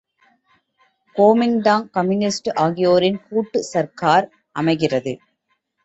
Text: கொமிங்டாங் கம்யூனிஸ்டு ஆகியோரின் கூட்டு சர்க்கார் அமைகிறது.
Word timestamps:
கொமிங்டாங் 1.15 1.85
கம்யூனிஸ்டு 1.93 2.55
ஆகியோரின் 2.55 3.21
கூட்டு 3.29 3.61
சர்க்கார் 3.63 4.27
அமைகிறது. 4.55 5.13